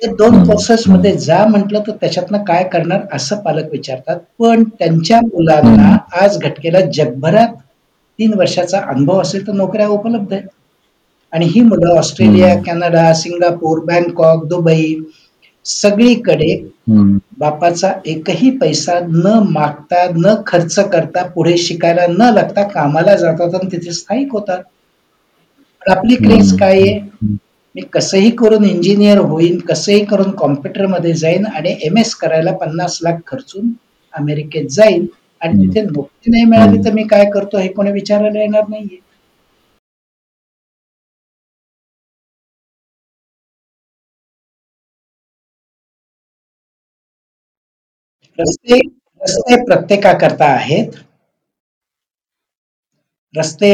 [0.00, 4.18] ते दोन कोर्सेस मध्ये जा म्हटलं तर त्याच्यातनं काय करणार असं पालक विचारतात.
[4.38, 7.54] पण त्यांच्या मुलांना आज घटकेला जगभरात
[8.18, 10.46] तीन वर्षाचा अनुभव असेल तर नोकऱ्या उपलब्ध आहेत.
[11.32, 14.94] आणि ही मुलं Australia Canada Singapore Bangkok Dubai
[15.66, 16.54] सगळीकडे
[17.38, 23.70] बापाचा एकही पैसा न मागता न खर्च करता पुढे शिकायला न लागता कामाला जातात आणि
[23.72, 24.62] तिथे स्थायिक होतात.
[25.82, 26.98] आपली क्रेज काय आहे?
[27.76, 33.20] मी कसंही करून इंजिनियर होईन कसंही करून कॉम्प्युटरमध्ये जाईन आणि एम एस करायला पन्नास लाख
[33.26, 33.70] खर्चून
[34.14, 35.06] अमेरिकेत जाईन
[35.40, 38.98] आणि तिथे नोकरी नाही मिळाली तर मी काय करतो हे कोणी विचारायला येणार नाहीये.
[48.38, 48.78] रस्ते
[49.20, 50.90] रस्ते प्रत्येकाकरता आहेत.
[53.34, 53.70] रस्ते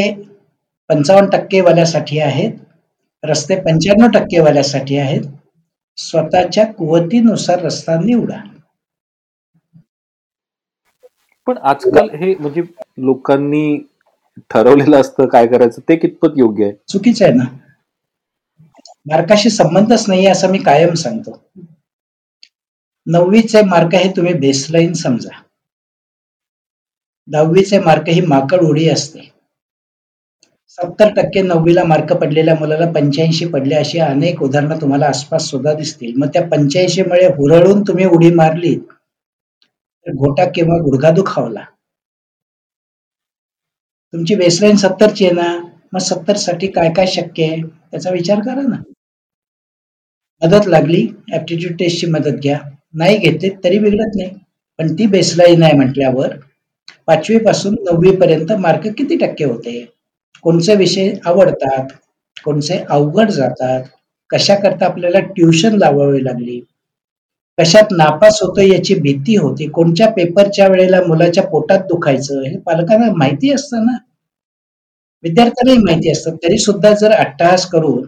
[0.91, 2.53] पंचावन्न टक्केवाल्यासाठी आहेत.
[3.24, 5.22] रस्ते पंच्याण्णव टक्केवाल्यासाठी आहेत.
[5.96, 8.37] स्वतःच्या कुवतीनुसार रस्ता निवडा.
[11.46, 12.62] पण आजकाल हे म्हणजे
[12.98, 13.78] लोकांनी
[14.50, 16.72] ठरवलेलं असतं काय करायचं ते कितपत योग्य आहे?
[16.88, 17.44] चुकीचं आहे ना.
[19.06, 21.42] मार्काशी संबंधच नाही असं मी कायम सांगतो.
[23.06, 25.42] नववीचे मार्क हे तुम्ही बेसलाईन समजा.
[27.28, 29.32] दहावीचे मार्क ही माकड उडी असते.
[30.78, 36.12] सत्तर टक्के नववीला मार्क पडलेल्या मुलाला पंच्याऐंशी पडले अशी अनेक उदाहरणं तुम्हाला आसपास सुद्धा दिसतील.
[36.16, 38.74] मग त्या पंच्याऐंशी मुळे हुरळून तुम्ही उडी मारली
[40.06, 41.64] तर घोटा किंवा गुडघा दुखावला
[44.12, 45.48] तुमची बेसलाईन सत्तरची आहे ना
[45.92, 48.76] मग सत्तरसाठी काय काय शक्य आहे त्याचा विचार करा ना.
[50.42, 52.58] मदत लागली ऍप्टिट्यूड टेस्टची मदत घ्या.
[52.94, 54.30] नाही घेतली तरी बिघडत नाही.
[54.78, 56.37] पण ती बेसलाईन आहे म्हटल्यावर
[57.06, 59.85] पाचवी पासून नववी पर्यंत मार्क किती टक्के होते?
[60.45, 61.88] कोणचे विषय आवडतात
[62.45, 63.85] कोणचे अवघड जातात
[64.31, 66.61] कशाकरता आपल्याला ट्युशन लावावी लागली
[67.59, 73.53] कशात नापास होतो याची भीती होती कोणत्या पेपरच्या वेळेला मुलाच्या पोटात दुखायचं हे पालकांना माहिती
[73.53, 73.97] असतं ना
[75.25, 78.03] विद्यार्थ्यांनाही माहिती असतं तरी सुद्धा जर अट्टहास करून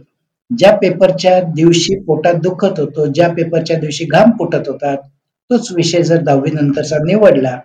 [0.50, 4.98] ज्या पेपरच्या दिवशी पोटात दुखत होतो ज्या पेपरच्या दिवशी घाम फुटत होतात
[5.50, 7.56] तोच विषय जर 10वी नंतरचा निवडला,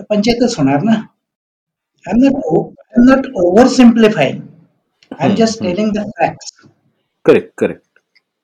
[0.00, 0.94] तर पंचायतच होणार ना.
[2.94, 4.40] Simplifying.
[5.12, 5.68] I am hmm, just hmm.
[5.68, 6.52] Telling the facts.
[7.24, 7.82] Correct, correct.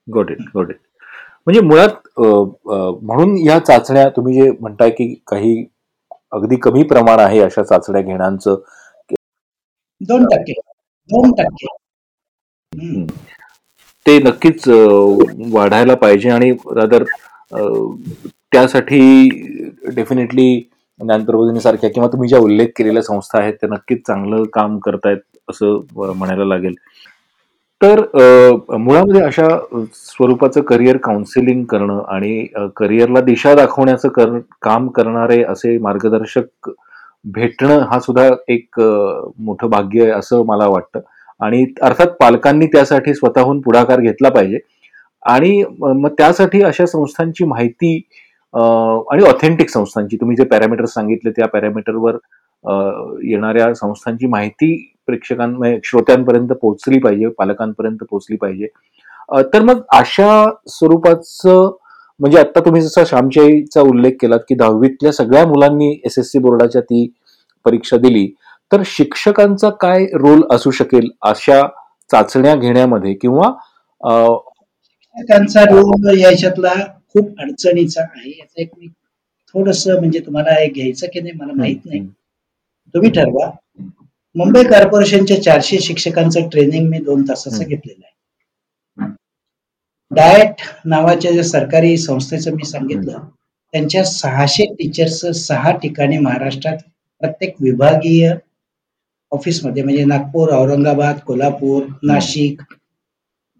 [0.08, 0.78] Got it, got it.
[1.46, 5.64] म्हणजे मुळात म्हणून ह्या चाचण्या तुम्ही जे म्हणताय, की काही
[6.32, 8.56] अगदी कमी प्रमाण आहे अशा चाचण्या घेण्याचं.
[10.00, 10.52] 2%
[11.10, 11.66] 2%.
[12.72, 12.88] हं.
[12.90, 13.06] हं.
[14.06, 14.68] ते नक्कीच
[15.52, 17.04] वाढायला पाहिजे आणि रादर
[18.52, 19.28] त्यासाठी
[19.94, 20.48] डेफिनेटली
[21.00, 25.18] ज्ञानप्रबोधिनीसारख्या किंवा तुम्ही ज्या उल्लेख केलेल्या संस्था आहेत, त्या नक्कीच चांगलं काम करतायत
[25.50, 26.74] असं म्हणायला लागेल.
[27.80, 28.00] तर
[28.70, 29.48] मुळामध्ये अशा
[29.94, 36.70] स्वरूपाचं करियर काउन्सिलिंग करणं आणि करिअरला करियरला दिशा दाखवण्याचं कर काम करणारे असे मार्गदर्शक
[37.24, 41.00] भेटणं हा सुद्धा एक मोठं भाग्य आहे असं मला वाटतं.
[41.40, 44.58] आणि अर्थात पालकांनी त्यासाठी स्वतःहून पुढाकार घेतला पाहिजे.
[45.22, 48.00] आणि मग त्यासाठी अशा संस्थांची माहिती
[48.54, 52.16] आणि ऑथेंटिक संस्थांची तुम्ही जे पॅरामीटर्स सांगितले त्या पॅरामीटरवर
[53.24, 54.74] येणाऱ्या संस्थांची माहिती
[55.06, 58.66] प्रेक्षकांमध्ये श्रोत्यांपर्यंत पोहोचली पाहिजे, पालकांपर्यंत पोहोचली पाहिजे.
[59.54, 61.70] तर मग अशा स्वरूपाचं
[62.20, 67.06] म्हणजे आता तुम्ही जसा श्यामची आईचा उल्लेख केलात, की 10वीतल्या सगळ्या मुलांनी एस-एस-सी बोर्डाच्या ती
[67.66, 68.26] परीक्षा दिली.
[68.72, 71.60] तर शिक्षकांचा काय रोल असू शकेल अशा
[72.10, 73.50] चाचण्या घेण्यामध्ये किंवा
[75.18, 76.72] त्यांचा रोल याच्यातला
[77.14, 78.30] खूप अडचणीचा आहे.
[78.30, 78.88] याचं एक मी
[79.54, 82.00] थोडंसं म्हणजे तुम्हाला हे घ्यायचं की नाही मला माहीत नाही.
[82.94, 83.50] तुम्ही ठरवा.
[84.34, 87.64] मुंबई कॉर्पोरेशनच्या 400 शिक्षकांचं ट्रेनिंग मी 2 तासाचं.
[87.64, 88.12] घेतलेलं आहे.
[90.10, 93.18] डाएट नावाच्या ज्या सरकारी संस्थेचं मी सांगितलं,
[93.74, 96.78] त्यांच्या 600 टीचर्सचं 6 ठिकाणी महाराष्ट्रात
[97.20, 98.32] प्रत्येक विभागीय
[99.32, 101.82] ऑफिसमध्ये म्हणजे नागपूर, औरंगाबाद, कोल्हापूर.
[102.02, 102.62] नाशिक,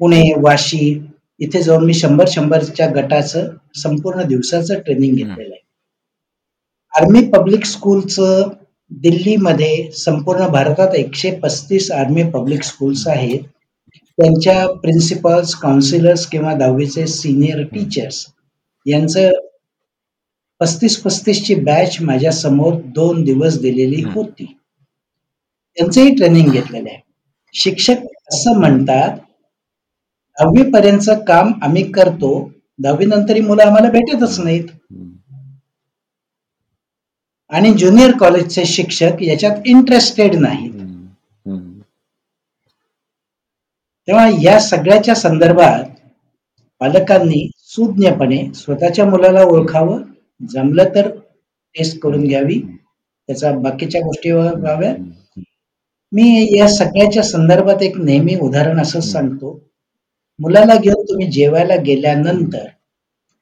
[0.00, 0.94] पुणे, वाशी
[1.40, 5.14] इथे जाऊन मी 100-100च्या गटाचं संपूर्ण दिवसाचं ट्रेनिंग.
[5.16, 5.62] घेतलेलं आहे.
[6.94, 8.48] आर्मी पब्लिक स्कूलचं
[8.90, 13.40] दिल्लीमध्ये संपूर्ण भारतात 135 आर्मी पब्लिक स्कूल्स आहेत.
[14.18, 17.62] त्यांच्या प्रिन्सिपल्स, काउन्सिलर्स किंवा 10वीचे सीनियर.
[17.64, 18.26] टीचर्स
[18.86, 19.30] यांचं
[20.60, 24.02] 35-35 ची बॅच माझ्यासमोर 2 दिवस दिलेली.
[24.04, 24.44] होती.
[25.76, 27.00] त्यांचंही ट्रेनिंग घेतलेलं आहे.
[27.54, 29.18] शिक्षक असं म्हणतात,
[30.38, 30.62] 10वी
[31.26, 32.30] काम आम्ही करतो.
[32.78, 34.64] दहावीनंतर ही मुलं आम्हाला भेटतच नाहीत.
[37.50, 40.72] आणि ज्युनियर कॉलेजचे शिक्षक याच्यात इंटरेस्टेड नाहीत.
[44.08, 45.84] तेव्हा या सगळ्याच्या संदर्भात
[46.80, 50.02] पालकांनी सुज्ञपणे स्वतःच्या मुलाला ओळखावं.
[50.50, 51.08] जमलं तर
[51.74, 52.60] टेस्ट करून घ्यावी.
[53.28, 54.94] त्याचा बाकीच्या गोष्टी व्हाव्या
[56.12, 59.58] मी या सगळ्याच्या संदर्भात एक नेहमी उदाहरण असंच सांगतो.
[60.40, 61.76] मुलाला घेऊन तुम्ही जेवायला.
[61.78, 62.66] गेल्यानंतर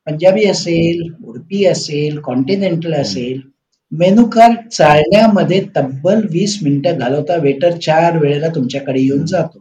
[0.07, 3.00] पंजाबी असेल, उडपी असेल, कॉन्टिनेंटल हं.
[3.02, 3.40] असेल,
[3.92, 9.24] मेनू कार्ड चाळण्यामध्ये तब्बल 20 मिनिटं घालवता वेटर 4 वेळेला तुमच्याकडे येऊन.
[9.26, 9.59] जातो.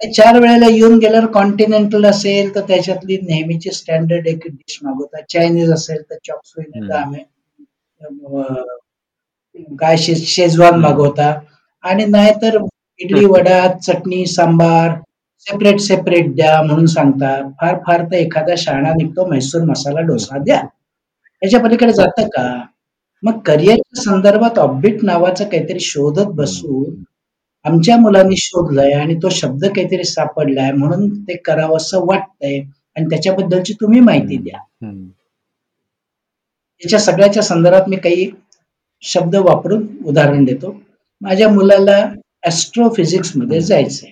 [0.00, 5.22] आणि 4 वेळेला येऊन गेल्यावर कॉन्टिनेंटल असेल तर त्याच्यातली नेहमीची स्टँडर्ड एक डिश मागवतात.
[5.30, 7.02] चायनीज असेल तर चॉप सुई नाहीतर हं.
[7.02, 7.20] आम्ही
[8.00, 8.42] अ,
[9.80, 10.80] काय शे शेजवान हं.
[10.80, 11.32] मागवता
[11.84, 12.58] आणि नाहीतर
[13.00, 14.90] इडली, वडा, चटणी, सांबार
[15.46, 17.30] सेपरेट, सेपरेट द्या म्हणून सांगता.
[17.60, 20.60] फार फार तर एखादा शहाणा निघतो म्हैसूर मसाला डोसा द्या.
[21.42, 22.44] याच्या पलीकडे जातं का?
[23.22, 26.26] मग करिअरच्या संदर्भात ऑफबीट नावाचं काहीतरी शोधत.
[26.26, 27.02] बसून
[27.64, 32.58] आमच्या मुलांनी शोधलंय आणि तो शब्द काहीतरी सापडलाय म्हणून ते करावंसं वाटतंय
[32.96, 34.36] आणि त्याच्याबद्दलची तुम्ही माहिती.
[34.36, 34.58] द्या.
[36.82, 38.30] याच्या सगळ्याच्या संदर्भात मी काही
[39.02, 40.74] शब्द वापरून उदाहरण देतो.
[41.20, 41.98] माझ्या मुलाला
[42.42, 43.64] ॲस्ट्रोफिजिक्समध्ये हं.
[43.64, 44.10] जायचंय.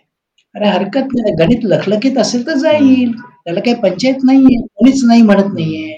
[0.54, 1.32] अरे हरकत नाही.
[1.34, 3.12] गणित लखलखीत असेल तर जाईल.
[3.44, 4.66] त्याला काही पंचायत नाहीये.
[4.74, 5.96] कोणीच नाही म्हणत नाहीये.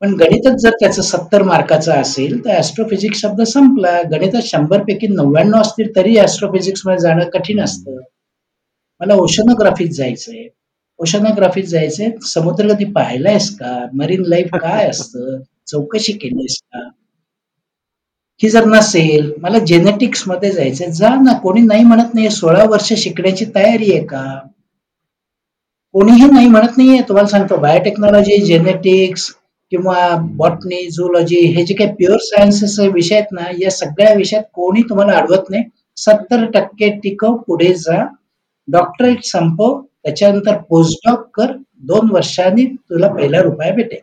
[0.00, 4.02] पण गणितच जर त्याचं 70 मार्काचं असेल, तर ऍस्ट्रोफिजिक्स शब्द संपला.
[4.02, 7.96] गणितात शंभर पैकी 99 असतील तरी ॲस्ट्रोफिजिक्समध्ये जाणं कठीण असतं.
[9.00, 10.48] मला ओशनोग्राफीत जायचंय.
[10.98, 12.10] ओशनोग्राफीत जायचंय.
[12.22, 13.86] समुद्र कधी पाहिलायस का?
[13.94, 15.40] मरीन लाईफ काय असतं?
[15.66, 16.88] चौकशी केलीस का?
[18.44, 20.90] ही जर नसेल, मला जेनेटिक्समध्ये जायचंय.
[20.92, 21.32] जा ना.
[21.42, 22.30] कोणी नाही म्हणत नाहीये.
[22.30, 24.24] 16 वर्ष शिकण्याची तयारी आहे का?
[25.94, 27.00] कोणीही नाही म्हणत नाहीये.
[27.08, 29.28] तुम्हाला सांगतो बायोटेक्नॉलॉजी, जेनेटिक्स
[29.72, 30.08] किंवा.
[30.36, 35.16] बॉटनी, झूलॉजी हे जे काही प्युअर सायन्सेसचे विषय आहेत ना, या सगळ्या विषयात कोणी तुम्हाला
[35.18, 35.64] अडवत नाही.
[35.96, 38.04] 70% टिकव, पुढे जा.
[38.68, 39.80] डॉक्टरेट संपव.
[40.04, 41.56] त्याच्यानंतर पोस्टडॉक कर.
[41.82, 44.00] 2 वर्षांनी तुला पहिला रुपया भेटेल.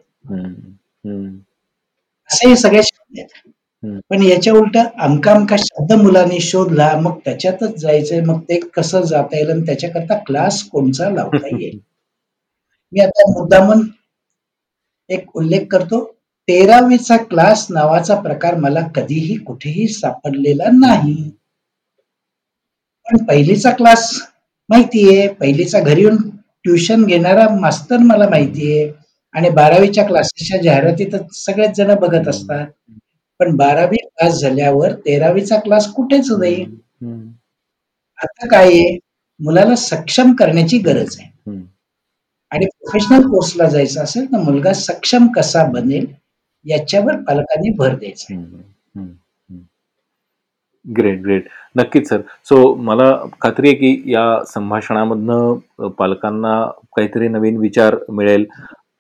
[2.30, 3.51] असे हे सगळे शब्द आहेत.
[3.84, 8.22] पण याच्या उलटं अमका-अमका शब्द मुलांनी शोधला, मग त्याच्यातच जायचंय.
[8.22, 11.80] मग ते कसं जाता येईल आणि त्याच्याकरता क्लास कोणचा लावता येईल.
[12.94, 13.88] मी आता मुद्दामून
[15.10, 16.04] एक उल्लेख करतो.
[16.48, 21.32] तेरावीचा क्लास नावाचा प्रकार मला कधीही कुठेही सापडलेला नाही.
[23.08, 24.12] पण पहिलीचा क्लास
[24.70, 25.28] माहितीये.
[25.28, 26.18] पहिलीचा घरी येऊन
[26.66, 28.92] ट्युशन घेणारा मास्तर मला माहितीये.
[29.34, 32.66] आणि बारावीच्या क्लासेसच्या जाहिराती तर सगळेच जण बघत असतात.
[33.42, 36.64] पण बारावी पास झाल्यावर तेरावीचा क्लास कुठेच नाही.
[38.20, 38.98] आता काय आहे?
[39.40, 41.30] मुलाला सक्षम करण्याची गरज आहे.
[42.52, 46.06] आणि प्रोफेशनल कोर्सला जायचं असेल तर मुलगा सक्षम कसा बनेल
[46.66, 48.36] याच्यावर पालकांनी भर द्यायचा
[50.86, 53.10] ग्रेट ग्रेट नक्कीच सर सो मला
[53.42, 56.54] खात्री आहे की या संभाषणामधनं पालकांना
[56.98, 58.46] काहीतरी नवीन विचार मिळेल.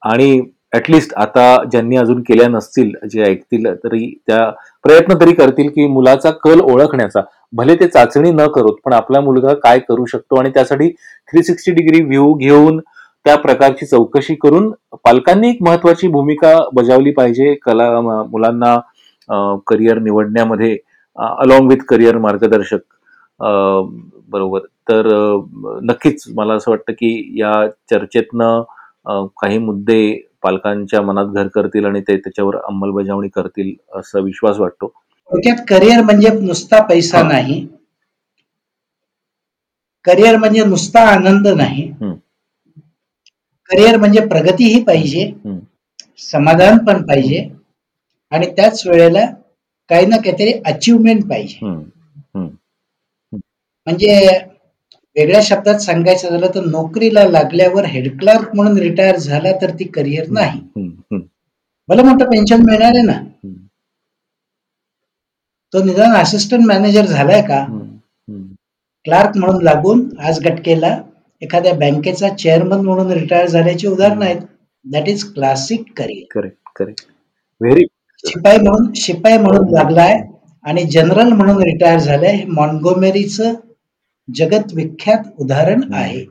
[0.01, 0.41] आणि
[0.73, 4.49] ॲटलिस्ट आता ज्यांनी अजून केल्या नसतील जे ऐकतील तरी त्या
[4.83, 7.21] प्रयत्न तरी करतील की मुलाचा कल ओळखण्याचा.
[7.53, 10.89] भले ते चाचणी न करोत पण आपला मुलगा काय करू शकतो आणि त्यासाठी
[11.31, 12.79] थ्री सिक्स्टी डिग्री व्ह्यू घेऊन
[13.25, 14.71] त्या प्रकारची चौकशी करून
[15.03, 17.53] पालकांनी एक महत्वाची भूमिका बजावली पाहिजे.
[17.65, 18.75] कला मुलांना
[19.67, 20.77] करिअर निवडण्यामध्ये
[21.17, 22.79] अलॉंग विथ करिअर मार्गदर्शक
[24.29, 24.59] बरोबर.
[24.89, 25.07] तर
[25.83, 27.53] नक्कीच मला असं वाटतं की या
[27.89, 28.61] चर्चेतनं
[29.41, 30.01] काही मुद्दे
[30.43, 34.87] पालकांच्या मनात घर करतील आणि ते त्याच्यावर अंमलबजावणी करतील असा विश्वास वाटतो
[35.29, 37.21] थोडक्यात करिअर म्हणजे नुसता पैसा.
[37.23, 37.65] नाही
[40.05, 41.87] करिअर म्हणजे नुसता आनंद नाही.
[43.69, 45.31] करिअर म्हणजे प्रगतीही पाहिजे.
[46.21, 47.47] समाधान पण पाहिजे
[48.31, 49.25] आणि त्याच वेळेला
[49.89, 51.65] काही ना काहीतरी अचिव्हमेंट पाहिजे.
[53.87, 54.15] म्हणजे
[55.15, 60.29] वेगळ्या शब्दात सांगायचं झालं तर नोकरीला लागल्यावर हेड क्लार्क म्हणून रिटायर झाला तर ती करिअर
[60.29, 60.59] नाही.
[61.89, 63.19] मला मोठं पेन्शन मिळणार आहे ना.
[65.73, 67.65] तो निदान असिस्टंट मॅनेजर झालाय का.
[69.05, 70.97] क्लार्क म्हणून लागून आज घटकेला
[71.41, 74.41] एखाद्या बँकेचा चेअरमन म्हणून रिटायर झाल्याची उदाहरणं आहेत.
[74.85, 77.03] That is classic career correct correct
[77.61, 77.83] very
[78.23, 80.15] शिपाई म्हणून शिपाई म्हणून लागलाय
[80.65, 82.31] आणि जनरल म्हणून रिटायर झालाय.
[82.31, 83.53] हे मॉन्गोमेरीचं
[84.27, 86.25] जगत विख्यात उदाहरण आहे.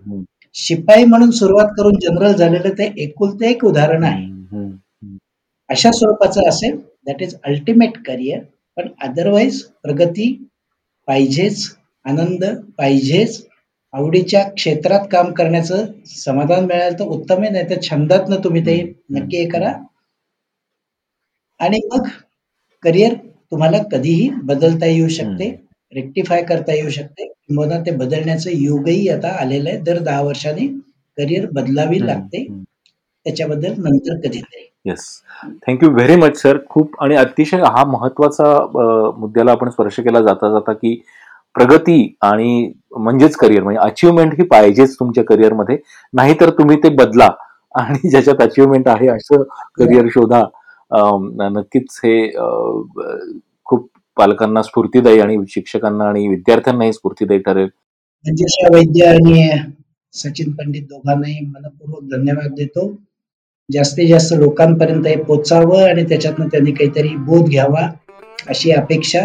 [0.54, 4.26] शिपाई म्हणून सुरुवात करून जनरल झालेलं ते एकुलते एक उदाहरण आहे.
[5.70, 6.76] अशा स्वरूपाचं असेल
[7.06, 8.40] दॅट इज अल्टिमेट करिअर
[8.76, 10.32] पण अदरवाईज प्रगती
[11.08, 11.68] पाहिजेच
[12.04, 12.44] आनंद
[12.78, 13.44] पाहिजेच
[13.94, 18.76] आवडीच्या क्षेत्रात काम करण्याचं समाधान मिळालं तर उत्तम आहे नाही तर छंदातनं तुम्ही ते
[19.10, 19.72] नक्की हे करा.
[21.60, 22.08] आणि मग
[22.82, 23.14] करिअर
[23.52, 25.50] तुम्हाला कधीही बदलता येऊ शकते.
[25.94, 27.26] रेक्टिफाय करता येऊ शकते.
[27.26, 29.78] किंवा ते बदलण्याचं युगही आता आलेलं आहे.
[29.78, 30.66] दर दहा वर्षांनी
[31.18, 32.46] करिअर बदलावी लागते.
[33.26, 35.06] त्याच्याबद्दल नंतर कधीतरी yes
[35.66, 38.44] thank you very much sir खूप आणि अतिशय हा महत्त्वाचा
[39.18, 40.94] मुद्द्याला आपण स्पर्श केला जाता जाता की
[41.54, 45.76] प्रगती आणि म्हणजेच करिअर म्हणजे अचिव्हमेंट ही पाहिजेच तुमच्या करिअरमध्ये
[46.14, 47.28] नाहीतर तुम्ही ते बदला
[47.74, 49.42] आणि ज्याच्यात अचिव्हमेंट आहे असं
[49.74, 50.42] करिअर शोधा.
[50.90, 52.14] अम, नक्कीच हे
[54.20, 57.68] पालकांना स्फूर्तीदायी आणि शिक्षकांना आणि विद्यार्थ्यांनाही स्फूर्तीदायी ठरेल.
[58.24, 59.50] मंजुषा वैद्य आणि
[60.12, 62.88] सचिन पंडित दोघांनाही मनपूर्वक धन्यवाद देतो.
[63.72, 67.88] जास्तीत जास्त लोकांपर्यंत हे पोचावं आणि त्याच्यातनं त्यांनी काहीतरी बोध घ्यावा
[68.48, 69.20] अशी अपेक्षा.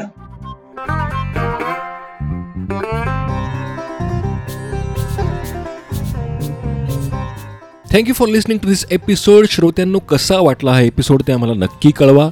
[7.91, 12.29] Thank you for listening to this episode श्रोत्यांनो कसा वाटला हा एपिसोड ते आम्हाला नक्की कळवा.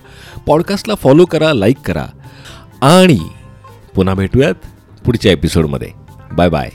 [0.48, 2.06] पॉडकास्टला फॉलो करा लाईक करा.
[2.82, 3.20] आणि
[3.96, 4.66] पुन्हा भेटूयात
[5.06, 5.92] पुढच्या एपिसोडमध्ये
[6.32, 6.70] बाय बाय